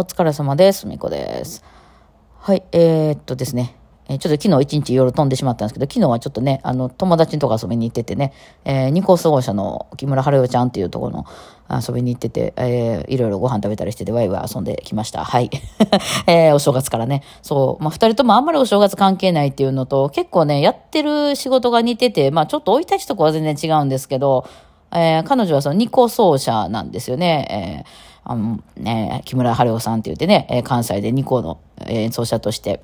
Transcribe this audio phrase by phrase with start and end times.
[0.00, 0.86] お疲れ様です。
[0.86, 1.62] みこです。
[2.38, 3.76] はい、えー、っとですね。
[4.08, 8.32] えちょっと昨日一日夜飛んでしまったんですけど、昨日はちょっとね、あの、友達のとこ遊びに行っててね、
[8.64, 11.26] えー、二校過ご者の木村春代ちゃんっていうところ
[11.68, 15.22] の遊びに行ってて、えー、いろいろご飯食べたりしてて、ワイワイ遊んできました。
[15.22, 15.50] はい。
[16.26, 17.22] えー、お正月からね。
[17.42, 17.82] そう。
[17.84, 24.46] まあ、二人ともあんまりお正月関係ないっていうのと、結構ね、やってる仕事が似てて、まあ、ちょっと生い立ちとかは全然違うんですけど、
[24.92, 27.84] えー彼女はその二個奏者なんですよね。
[27.86, 32.80] えーあのね、木村春夫さんって言ってね、関西で二個の演奏者として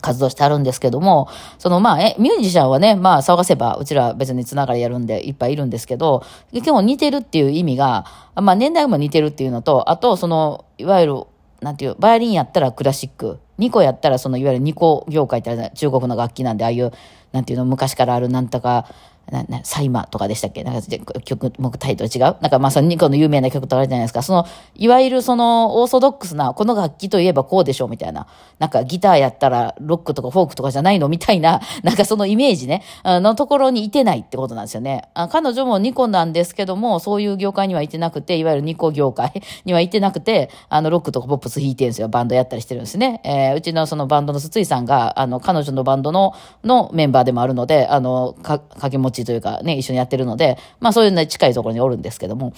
[0.00, 1.28] 活動してあるんですけども、
[1.58, 6.22] そのまあ、え、ミュージシャンはね、まあ、騒がせば、うちら別につながりやるんでいっぱいいるんですけど、
[6.52, 8.04] 結構似てるっていう意味が、
[8.36, 11.14] まあ、年代も似てるっていうのと、あと、その、いわゆる、
[11.60, 16.92] なんていう、バイオリンやったらクラシック、ニコやったら、その、いわゆるニコ業界ってあれ中国の楽器なんで、ああいう、
[17.32, 18.86] なんていうの、昔からあるなんとか、
[19.30, 20.64] な、な、サイマとかでしたっけ？
[20.64, 22.20] なんか、曲、目タイトル違う？
[22.20, 24.22] なんか、まあ、そのニコの有名な曲とかあるじゃないですか。
[24.22, 28.26] その、いわゆるその、オーソドックスな、この楽器といえばこうでしょうみたいな。
[28.58, 31.08] なんか、ギターやったら、ロックとかフォークとかじゃないの？
[31.08, 35.08] みたいな、 なんかそのイメージね、あのところにいてないってことなんですよね。
[35.14, 39.32] あ彼女もニコなんですけども、そういう業界にはいてなくて、いわゆるニコ業界
[39.64, 42.08] にはいてなくて、あの、ロックとかポップス弾いてるんですよ。
[42.08, 43.20] バンドやったりしてるんですね。
[43.24, 46.32] えーうちのそのバンドの筒井さんが、あの、彼女のバンドの、
[46.64, 52.52] のメンバーでもあるので、あの、か、掛け持ちというかね、一緒にやってるので、まあそういうの近いところにおるんですけども、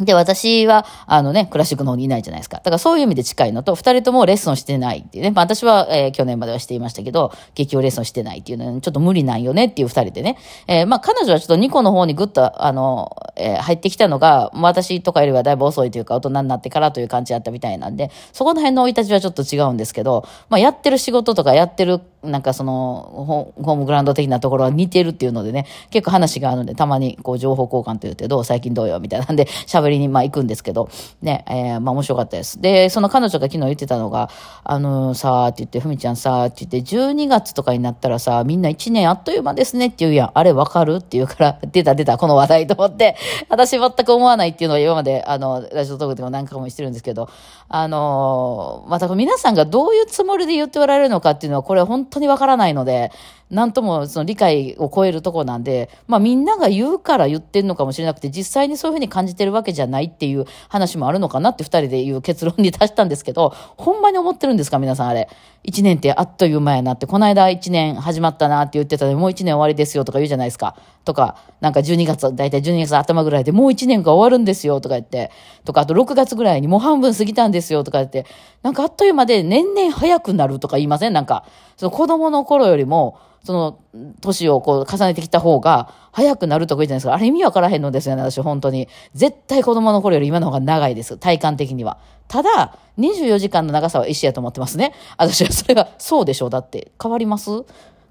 [0.00, 2.58] で、私は、あのね、クラシックの方にいないじゃないですか。
[2.58, 5.30] だからそういう意味で近いのと、二人ともレッスンしてないっていうね。
[5.30, 10.36] まあ私は、えー去年まではしていましたけど、劇をレッスンしてないっていうのは、ちょっと無理なんよねっていう二人でね。
[10.66, 30.88] えーまあ彼女はちょっとニコの方にぐっと、あの、えー入ってきたのが、私とかよりはだいぶ遅いというか、大人になってからという感じだったみたいなんで、そこの辺の生い立ちはちょっと違うんですけど、まあやってる仕事とかやってる、なんかその、ホームグラウンド的なところは似てるっていうのでね、結構話があるので、たまにこう情報交換と言って、どう最近どうよみたいなんで、喋りにまあ行くんですけど、
[31.22, 32.60] ね、えーまあ面白かったです。
[32.60, 34.30] で、その彼女が昨日言ってたのが、
[34.64, 40.30] あのさーって言って、ふみちゃんさーって言って、12月とかになったらさ、みんな1年あっという間ですねって言うやん。
[40.34, 43.16] あれわかるって言うから、 出た出た、この話題と思って、
[43.48, 47.28] 私全く思わないっていうのは今まで、あの、ラジオトークでも何回もしてるんですけど、
[47.72, 53.12] あのまた皆さんがどういうつもりで言っておられるのかっていうのは、これは本当にわからないので、
[53.50, 65.28] なんともその理解を超えるとこなんで、まあみんなが言うから言ってるのかもしれなくて、実際にそういうふうに感じてるわけじゃじゃないっていう話もあるのかなって二人で言う結論に達したんですけど、ほんまに思ってるんですか皆さんあれ。
[65.62, 70.76] 一年ってあっという間やなって、この間一年始まったなって言ってたのに、もう一年終わりですよとか言うじゃないですか。
[71.04, 75.30] とか、なんか12月、だいたい12月頭ぐらいでもう一年が終わるんですよとか言って、
[75.64, 78.26] とか、あと6月ぐらいにもう半分過ぎたんですよとか言って、
[78.62, 81.12] なんかあっという間で年々早くなるとか言いません？
[81.12, 81.44] なんか、
[81.76, 83.78] その子供の頃よりも、その、
[84.20, 87.14] 年をこう重ねてきた方が早くなるとか言うじゃないですか。
[87.14, 88.88] あれ意味わからへんのですよね、私本当に。
[89.14, 91.16] 絶対子供の頃より今の方が長いです。
[91.16, 91.98] 体感的には。
[92.28, 94.92] ただ、24時間の長さは一緒やと思ってますね。
[95.16, 96.50] 私はそれがそうでしょう。
[96.50, 97.50] だって、変わります？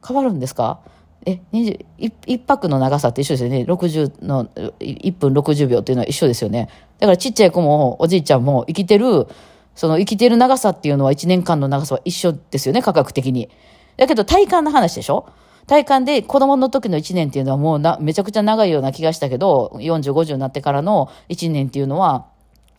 [0.05, 0.79] 変わるんですか？
[1.25, 1.41] え、
[2.25, 3.65] 一泊の長さって一緒ですよね。
[3.67, 6.69] 60の、1分60秒っていうのは一緒ですよね。
[6.97, 9.27] だからちっちゃい子もおじいちゃんも生きてる、
[9.75, 13.49] その生きてる長さっていうのは1年間の長さは一緒ですよね、価格的に。
[13.99, 15.27] だけど体感の話でしょ？
[15.67, 22.25] 体感で子供の時の1年っていうのはもうなめちゃくちゃ長いような気がしたけど、40、50になってからの1年っていうのは、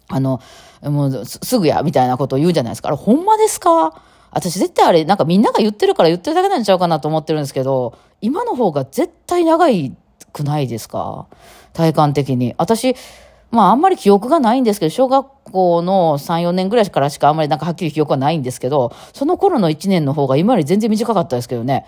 [0.08, 0.41] あの、
[0.82, 2.88] もうすぐや、みたいなことを言うじゃないですか。
[2.88, 4.03] あれ、ほんまですか？
[4.32, 9.94] 私絶対あれ、なんかみんなが言ってるから言ってるだけなんちゃうかなと思ってるんですけど、今の方が絶対長い
[10.32, 11.28] くないですか？
[11.72, 12.54] 体感的に。
[12.58, 12.97] 私、
[13.52, 21.87] まああんまり記憶がないんですけど、小学校の3、4年ぐらいからしかあんまりなんかはっきり記憶はないんですけど、その頃の1年の方が今より全然短かったですけどね。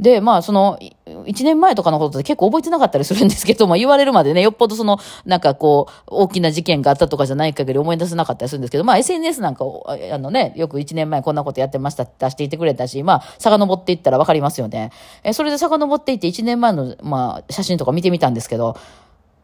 [0.00, 14.92] で、まあ、その、い一年前とかのことで結構覚えてなかったりするんですけど、 まあ、言われるまでね、よっぽどその、なんかこう、大きな事件があったとかじゃない限り思い出せなかったりするんですけど、まあ、SNS なんかを、あのね、よく一年前こんなことやってましたって出していてくれたし、まあ、遡っていったらわかりますよね。
[15.24, 18.76] え、それで遡っていって一年前の、まあ、写真とか見てみたんですけど、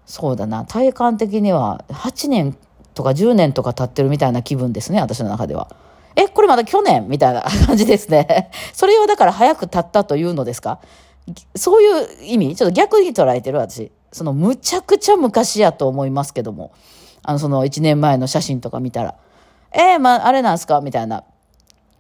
[0.07, 2.57] そうだな、体感的には8年
[2.95, 5.69] とか10年とか経ってるみたいな気分ですね、私の中では。
[6.17, 8.51] え、これまだ去年みたいな感じですね。
[8.73, 10.79] それをだから早く経ったというのですか？
[11.57, 12.57] そういう意味？
[12.57, 13.91] ちょっと逆に捉えてる私。
[14.13, 16.71] そのむちゃくちゃ昔やと思いますけども。
[17.25, 19.17] あの、その1年前の写真とか見たら。
[19.73, 20.81] えー、まあ、れなんすか？
[20.81, 21.25] みたいな。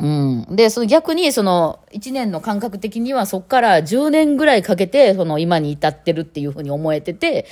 [0.00, 0.46] うん。
[0.50, 7.46] で、その逆に、その、1年の感覚的には、そこから10年ぐらいかけて、その、今に至ってるっていうふうに思えてて、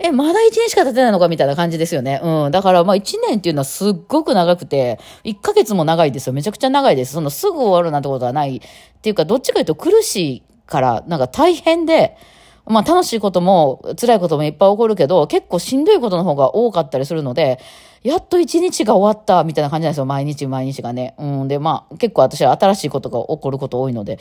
[0.00, 2.20] え、まだ1年しか経ってないのかみたいな感じですよね。
[2.22, 2.50] うん。
[2.52, 6.32] だから、まあ、1年っていうのはすっごく長くて、1ヶ月も長いですよ。
[6.32, 7.14] めちゃくちゃ長いです。
[7.14, 8.56] その、すぐ終わるなんてことはない。
[8.58, 8.60] っ
[9.02, 12.16] ていうか、どっちかというと苦しいから、なんか大変で、
[12.64, 17.58] まあ楽しいことも辛いこともいっぱい起こるけど、結構しんどいことの方が多かったりするので、
[18.02, 20.06] やっと一日が終わったみたいな感じなんですよ。
[20.06, 21.14] 毎日毎日がね。
[21.18, 24.18] うんで、まあ結構私は新しいことが起こること多いので。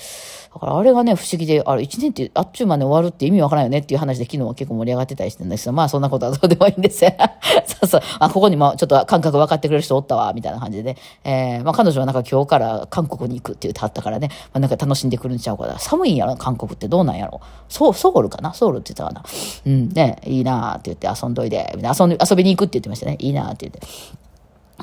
[0.53, 7.11] だからあれがね、不思議で、あれ一年ってあっちゅう間に終わるって意味わからんよねっていう話で昨日は結構盛り上がってたりしてるんですけど、まあそんなことはどうでもいいんですよ。
[7.67, 8.01] そうそう。
[8.19, 10.97] あ、ここにもちょっと感覚分かってくれる人おったわ、みたいな感じでね。
[11.23, 14.29] えー、まあ彼女はなんか今日から韓国に行くって言ってはったからね。
[14.53, 15.77] まあなんか楽しんでくるんちゃうから。
[15.77, 17.39] 寒いんやろ、韓国ってどうなんやろ。
[17.69, 18.53] ソソウルかな？
[18.53, 19.25] ソウルって言ったかな。
[19.65, 23.17] うんね、いいなーって言って遊んどいで、遊遊びに行くって言ってましたね。
[23.19, 24.26] いいなーって言って。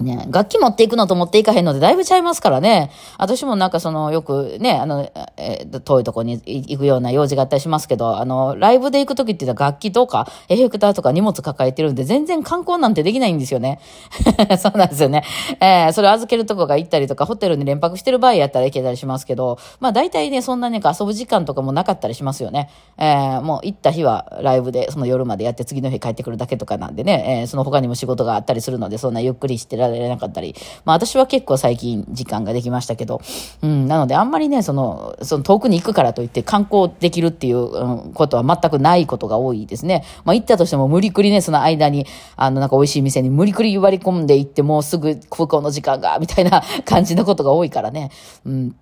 [0.02, 2.91] ね、楽器持っていくのと持っていかへんのでだいぶちゃいますからね。
[3.19, 13.79] 私もなんかその、よくね、あの、えー、遠いとこに行くような用事があったりしますけど、あの、ライブで行くときって言ったら楽器とか、エフェクターとか荷物抱えてるんで、全然観光なんてできないんですよね。
[14.58, 15.23] そうなんですよね。
[15.61, 22.69] えー、それ預けるとこが行ったりとか、ホテルに連泊してる場合やったら行けたりしますけど、まあ大体ね、そんなね、遊ぶ時間とかもなかったりしますよね。
[22.99, 30.54] えー、もう行った日はライブで、その夜までやって次の日帰ってくるだけとかなんでね、えー、その他にも仕事があったりするので、そんなゆっくりしてられなかったり、
[30.84, 33.20] まあ私は結構最近時間ができましたけど、
[33.62, 40.04] うん、なのであんまりね、その、その遠くに行くからといって観光できるっていう、うん、ことは全くないことが多いですね。
[40.25, 48.10] まあ行ったとしても無理くりね、その間に、あのなんか美味しい店に無理くり割り込んで行ってもうすぐ空港の時間が、みたいな感じのことが多いからね。
[48.44, 48.76] うん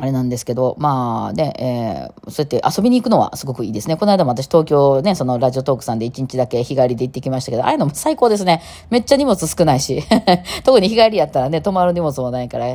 [0.00, 3.96] あれなんですけど、まあね、えー、そうやって遊びに行くのはすごくいいですね。
[3.96, 8.62] この間も私東京ね、そのラジオトークさんで1日だけ日帰りで行ってきましたけど、ああいうのも最高ですね。
[8.90, 10.02] めっちゃ荷物少ないし。
[10.64, 12.66] 特に日帰りやったらね、泊まる荷物もないから、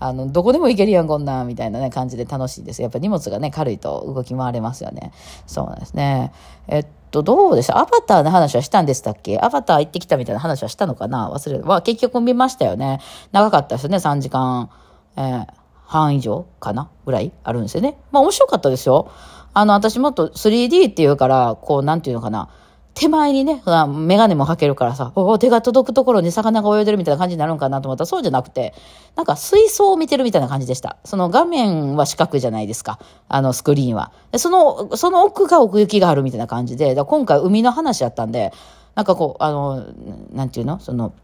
[0.00, 2.82] あの、どこでも行けるやん、こんな、みたいなね、感じで楽しいです。
[2.82, 5.12] やっぱ荷物がね、軽いと動き回れますよね。
[5.46, 6.32] そうなんですね。
[6.66, 7.78] えっと、どうでした？
[7.78, 9.38] アバターの話はしたんでしたっけ？
[9.40, 11.30] アバター行ってきたみたいな話はしたのかな？
[11.30, 11.64] 忘れる。
[11.64, 13.00] まあ結局見ましたよね。
[13.30, 14.70] 長かったですね、3時間。
[15.16, 15.46] えー
[15.84, 17.98] 半以上かなぐらいあるんですよね。
[18.10, 19.10] まあ面白かったですよ。
[19.54, 22.48] あの、私もっと 3D っていうから、こう、なんていうのかな。
[22.94, 28.74] 手前にね、メガネもかけるからさ、お手が届くところに魚が泳いでるみたいな感じになるんかなと思ったらそうじゃなくて、
[29.16, 30.98] なんか水槽を見てるみたいな感じでした。
[31.06, 32.98] その画面は四角じゃないですか。
[33.28, 34.12] あのスクリーンは。
[34.36, 38.52] その、その奥が奥行きがあるみたいな感じで、今回海の話やったんで、
[38.94, 39.86] なんかこう、あの、
[40.30, 40.78] なんていうの？
[40.78, 41.14] その、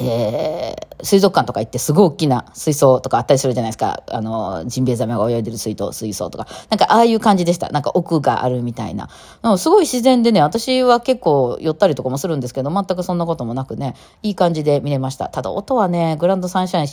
[0.00, 4.02] えー、水族館とか行ってすごい大きな水槽とかあったりするじゃないですか。
[4.10, 6.46] あの、ジンベエザメが泳いでる水槽、水槽とか。
[6.70, 7.68] なんかああいう感じでした。
[7.70, 9.08] なんか奥があるみたいな。
[9.58, 15.28] すごい自然でね、私は結構寄ったりとかもするんですけど、全くそんなこともなくね、いい感じで見れました。
[15.28, 16.86] ただ音はね、グランドサンシャイン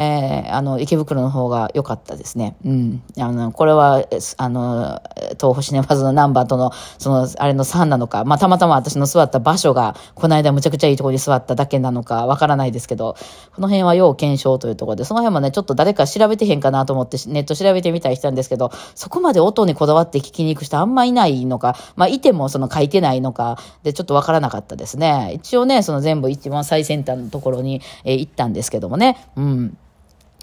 [0.00, 2.56] えー、あの、池袋の方が良かったですね。
[2.64, 3.02] うん。
[3.18, 4.06] あの、これは、
[4.36, 13.16] あの、東宝シネマズのナンバーとの、その、あれの3なのか、まあ、たまたま私の座った場所が、この間むちゃくちゃいいところに座っただけなのか、わからないですけど、
[13.54, 25.32] この辺は要検証というところで、その辺もね、ちょっと誰か調べてへんかなと思って、ネット調べてみたりしたんですけど、そこまで音にこだわって聞きに行く人あんまいないのか、まあ、いてもその書いてないのか、で、ちょっとわからなかったですね。
[25.34, 29.78] 一応ね、その全部一番最先端のところに、えー、行ったんですけどもね、うん。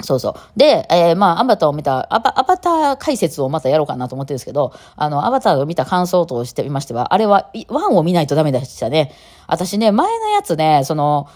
[0.03, 0.59] そうそう。
[0.59, 9.13] で、えー、まあ、アバターを見た、アバアバター解説をまたやろうかなと思ってるんですけど、あの、アバターを見た感想としてみましては、あれは、ワンを見ないとダメでしたね。
[9.47, 11.29] 私ね、前のやつね、その、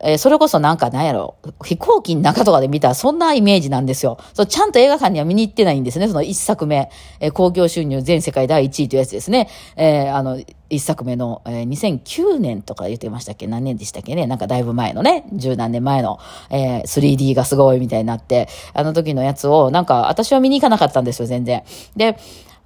[0.00, 4.18] えー、それこそなんかなんやろ、飛行機の中とかで見たそんなイメージなんですよ。
[4.34, 6.90] そうちゃんと映画館には見に行ってないんですね、その一作目。
[7.20, 9.48] えー、興行収入全世界第1位というやつですね。
[9.76, 10.40] えー、あの、
[10.70, 13.46] 一作目の、えー、2009年とか言ってましたっけ？
[13.46, 14.26] 何年でしたっけね？
[14.26, 16.18] なんかだいぶ前のね、十何年前の、
[16.50, 21.64] えー、3D がすごいみたいになって、あの時のやつを、なんか私は見に行かなかったんですよ、全然。
[21.96, 22.18] で、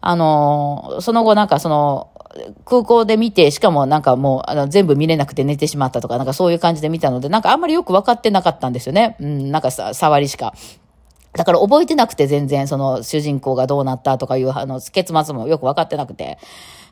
[0.04, 2.10] あのー、その後なんかその、
[2.64, 9.16] 空港で見て、しかもなんかもう、あの、全部見れなくて寝てしまったとか、なんかそういう感じで見たので、なんかあんまりよく分かってなかったんですよね。
[9.20, 10.54] うん、なんかさ、触りしか。
[11.34, 16.38] だから覚えてなくて全然その主人公がどうなったとかいうあの結末もよく分かってなくて。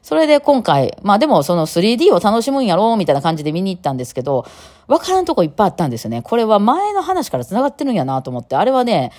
[0.02, 4.46] それで今回、まあでもその 3D を楽しむんやろうみたいな感じで見に行ったんですけど、
[4.88, 6.22] 分からんとこいっぱいあったんですよね。
[6.22, 9.12] これは前の話から繋がってるんやなと思って、あれはね、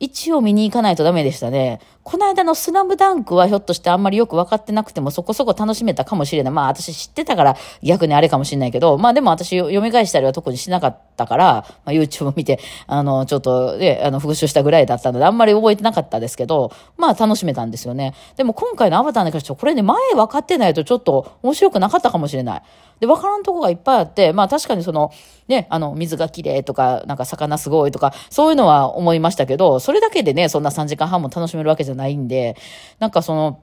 [0.00, 1.80] 一応見に行かないとダメでしたね。
[2.08, 6.52] この間のスラムダンクはひょっとしてあんまりよく分かってなくてもそこそこ楽しめたかもしれない。
[6.54, 18.14] まあ私知ってたから逆にあれかもしれないけど、まあでも私読み返したりは特にしなかったから、まあ YouTube 見て、あの、ちょっとね、あの、復習したぐらいだったのであんまり覚えてなかったですけど、まあ楽しめたんですよね。
[18.36, 22.62] でも今回のアバターに関してはこれね、前分かってないとちょっと面白くなかったかもしれない。
[23.00, 25.12] で、分からんとこがいっぱいあって、まあ確かにその、
[25.46, 32.56] ね、あの、水がきれいとか、なんか魚すごいとか、そういうのは思いましたけど、それだけでね、そんな3時間半も楽しめるわけじゃないないんで、
[32.98, 33.62] なんかその、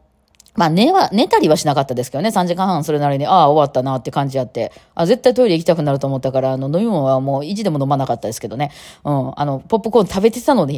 [0.56, 8.72] まあ寝は、寝たりはしなかったですけどね、3時間半それなりに、ああ、終わったなって感じあって、あ、絶対トイレ行きたくなると思ったから、あの、飲み物はもう意地でも飲まなかったですけどね。
[9.04, 10.76] うん、あの、ポップコーン食べてたのに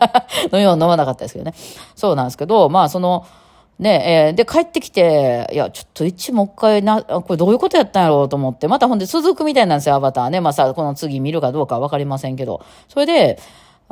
[0.52, 1.54] 飲み物飲まなかったですけどね。
[1.94, 3.26] そうなんですけど、まあその、
[3.78, 10.40] ね、えー、で、帰ってきて、いや、ちょっと一もう一回な、これどういうことやったんやろうと思って、またほんで続くみたいなんですよ、アバターね。
[10.40, 12.60] まあさ、この次見るかどうかわかりませんけど。
[12.88, 13.38] それで、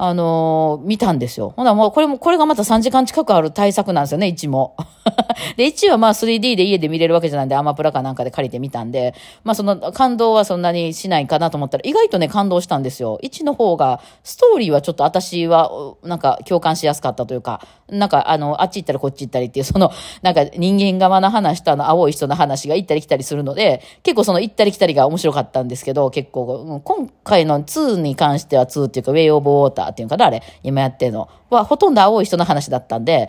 [0.00, 1.54] あのー、見たんですよ。
[1.56, 4.76] ほな、もうこれも、これがまた3時間近くある対策なんですよね、1も。
[5.58, 9.12] で、1はまあ 3D で家で見れるわけじゃないんで、アマプラかなんかで借りてみたんで、
[9.42, 13.18] まあその感動はそんなにしないかなと思ったら、意外とね、感動したんですよ。
[13.24, 15.68] 1の方が、ストーリーはちょっと私は、
[16.04, 19.90] なんか共感しやすかったというか、なんかあの、あっち行ったりこっち行ったりっていう、その、
[20.22, 30.42] なんか人間側の話とあの、青い人の話が行ったり来たりするので、結構その行ったり来たりが面白かったんですけど、結構、今回の2に関しては2っていうか、ウェイオブウォーターっていうかな、あれ。
[30.62, 33.28] 今やってるのは、ほとんど青い人の話だったんで、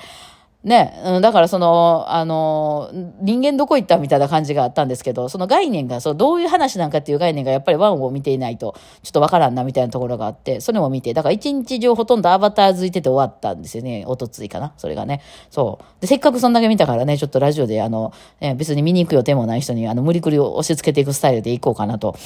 [0.61, 14.03] ね、うん、だからその、あの、人間どこ行ったみたいな感じがあったんですけど、その概念が、そう、どういう話なんかっていう概念がやっぱりワンを見ていないと、ちょっとわからんなみたいなところがあって、それも見て、だから一日中ほとんどアバター付いてて終わったんですよね。
[14.05, 14.73] おとついかな。
[14.75, 15.21] それがね。
[15.49, 16.01] そう。
[16.01, 18.11] で、せっかくそんだけ見たからね、ちょっとラジオで、あの、
[18.41, 22.17] え別に見に行く予定もない人に、あの、無理くり押し付けていくスタイルで行こうかなと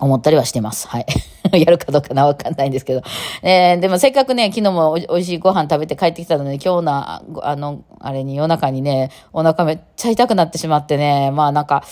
[0.00, 0.88] 思ったりはしてます。
[0.88, 1.06] はい。
[1.52, 3.02] やるかどうかなわかんないんですけど。
[3.42, 11.84] えー、でもせっかくね、昨日もおいしいご飯食べて帰ってきたのに、今日の、あの、あれに夜中にね、お腹めっちゃ痛くなってしまってね、まあなんか、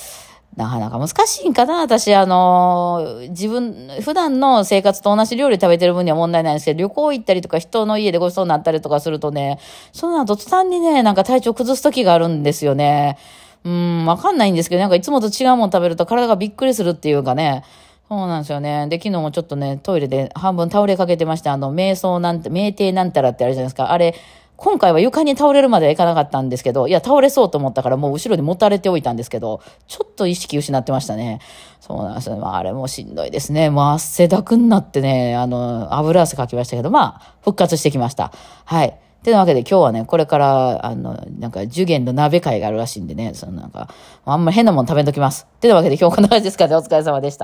[0.56, 9.59] なかなか難しいんかな私、あの、自分、普段の生活と同じ料理食べてる分には問題ないんですけど、旅行行ったりとか人の家でごちそうになったりとかするとね、
[9.92, 13.16] その後途端にね、なんか体調崩す時があるんですよね。
[13.64, 17.64] うん、わかんないんですけど、なんかいつもと違うもの食べると体がびっくりするっていうかね、
[18.12, 18.88] そうなんですよね。
[18.90, 23.90] で、昨日もちょっとね、トイレで半分倒れかけてまして、あの、瞑想なんて、酩酊なんたらってあるじゃないですか。
[23.90, 24.14] あれ、
[24.57, 31.40] 今回は床に倒れるまではいかなかったんですけど、いや、倒れそうと思ったからもう後ろに持たれておいたんですけど、ちょっと意識失ってましたね。
[31.81, 32.37] そうなんですよ。
[32.37, 33.71] まあ、あれもしんどいですね。
[33.71, 38.31] もう汗だくになってね、あの、油汗かきましたけど、まあ、復活してきました。
[38.66, 38.99] はい。
[39.23, 43.88] てなわけで今日はね、これから、あの、なんか、受験の鍋会があるらしいんでね、そのなんか、
[44.25, 45.47] あんまり変なもん食べときます。
[45.61, 46.75] てなわけで今日こんな感じですかね。
[46.75, 47.40] お疲れ様でした。